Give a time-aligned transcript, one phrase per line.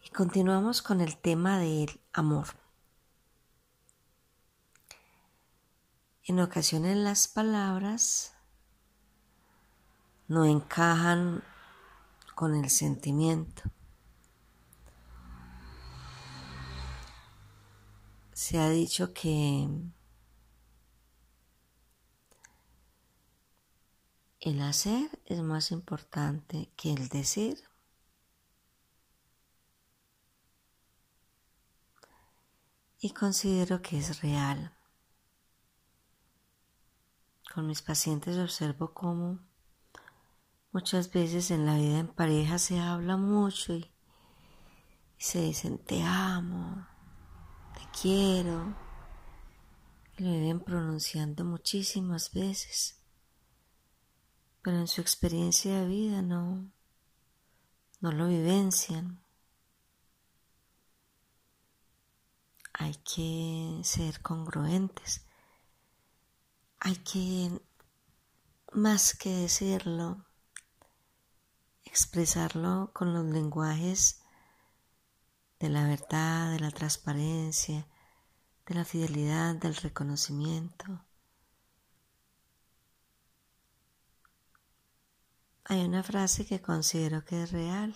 [0.13, 2.47] continuamos con el tema del amor.
[6.25, 8.33] En ocasiones las palabras
[10.27, 11.43] no encajan
[12.35, 13.63] con el sentimiento.
[18.33, 19.69] Se ha dicho que
[24.41, 27.70] el hacer es más importante que el decir.
[33.01, 34.73] Y considero que es real.
[37.53, 39.39] Con mis pacientes observo cómo
[40.73, 43.91] Muchas veces en la vida en pareja se habla mucho y,
[45.17, 46.87] se dicen te amo,
[47.73, 48.73] te quiero.
[50.17, 53.01] Y lo viven pronunciando muchísimas veces.
[54.61, 56.71] Pero en su experiencia de vida no,
[57.99, 59.21] no lo vivencian.
[62.81, 65.23] Hay que ser congruentes.
[66.79, 67.61] Hay que,
[68.73, 70.25] más que decirlo,
[71.83, 74.23] expresarlo con los lenguajes
[75.59, 77.85] de la verdad, de la transparencia,
[78.65, 81.05] de la fidelidad, del reconocimiento.
[85.65, 87.95] Hay una frase que considero que es real.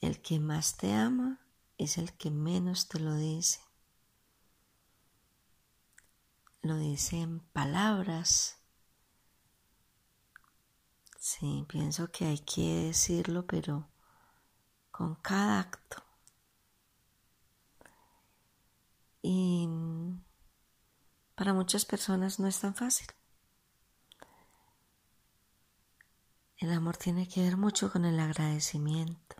[0.00, 1.45] El que más te ama
[1.78, 3.60] es el que menos te lo dice.
[6.62, 8.56] Lo dice en palabras,
[11.28, 13.88] Sí, pienso que hay que decirlo, pero
[14.92, 16.04] con cada acto.
[19.22, 19.68] Y
[21.34, 23.08] para muchas personas no es tan fácil.
[26.58, 29.35] El amor tiene que ver mucho con el agradecimiento,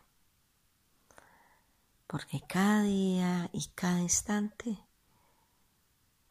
[2.16, 4.82] porque cada día y cada instante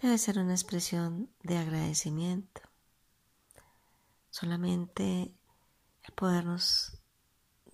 [0.02, 2.62] debe ser una expresión de agradecimiento.
[4.32, 5.32] Solamente
[6.02, 6.98] el podernos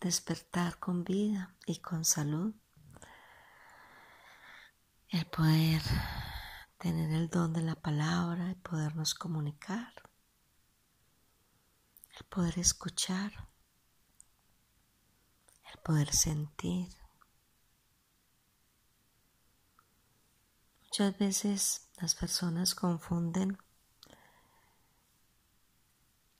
[0.02, 2.54] despertar con vida y con salud,
[5.08, 5.82] el poder
[6.80, 9.94] tener el don de la palabra, el podernos comunicar,
[12.20, 13.48] el poder escuchar,
[15.72, 17.01] el poder sentir.
[20.91, 23.57] Muchas veces las personas confunden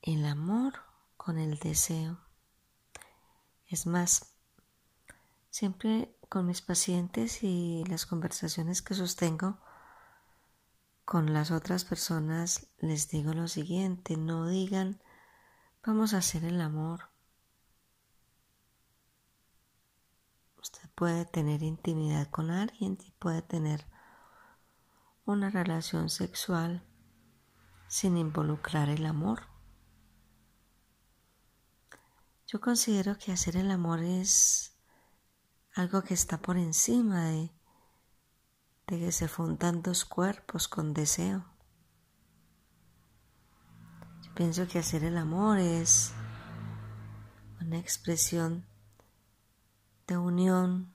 [0.02, 0.74] el amor
[1.16, 2.20] con el deseo.
[3.68, 4.34] Es más,
[5.52, 9.58] siempre con mis pacientes y las conversaciones que sostengo
[11.06, 15.02] con las otras personas les digo lo siguiente, no digan
[15.82, 17.10] vamos a hacer el amor.
[20.58, 23.90] Usted puede tener intimidad con alguien y puede tener
[25.26, 26.84] una relación sexual
[27.88, 29.42] sin involucrar el amor.
[32.48, 34.78] Yo considero que hacer el amor es
[35.74, 37.52] algo que está por encima de,
[38.88, 41.46] de que se fundan dos cuerpos con deseo.
[44.24, 46.14] Yo pienso que hacer el amor es
[47.62, 48.66] una expresión
[50.08, 50.94] de unión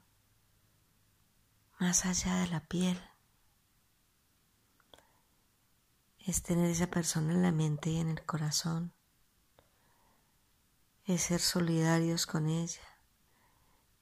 [1.79, 3.01] más allá de la piel.
[6.27, 8.93] Es tener esa persona en la mente y en el corazón
[11.05, 12.83] es ser solidarios con ella,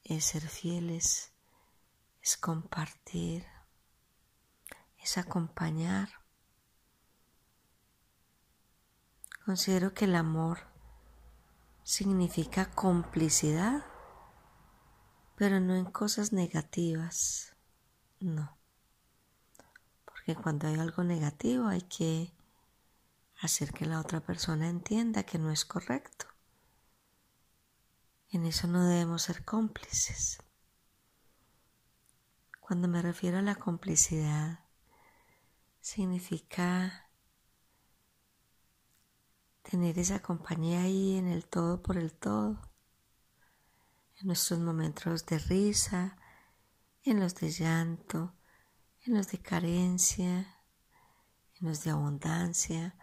[0.03, 1.31] es ser fieles,
[2.23, 3.45] es compartir,
[4.97, 6.09] es acompañar.
[9.45, 10.61] Considero que el amor
[11.83, 13.85] significa complicidad,
[15.35, 17.55] pero no en cosas negativas,
[18.19, 18.54] no.
[20.25, 22.33] Porque cuando hay algo negativo hay que
[23.41, 26.25] hacer que la otra persona entienda que no es correcto.
[28.29, 30.39] En eso no debemos ser cómplices.
[32.59, 34.61] Cuando me refiero a la complicidad,
[35.79, 37.07] significa
[39.61, 42.59] tener esa compañía ahí en el todo por el todo,
[44.15, 46.17] en nuestros momentos de risa,
[47.03, 48.33] en los de llanto,
[49.05, 50.59] en los de carencia,
[51.59, 52.95] en los de abundancia,